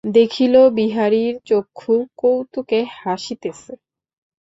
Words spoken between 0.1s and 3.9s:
দেখিল, বিহারীর চক্ষু কৌতুকে হাসিতেছে।